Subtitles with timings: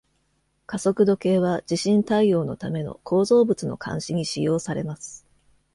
[0.65, 5.27] 加速度計は、地震対応のための構造物の監視に使用されます。